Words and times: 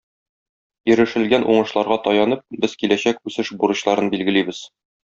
Ирешелгән 0.93 1.45
уңышларга 1.53 1.99
таянып, 2.09 2.43
без 2.65 2.75
киләчәк 2.83 3.23
үсеш 3.31 3.55
бурычларын 3.61 4.15
билгелибез. 4.17 4.69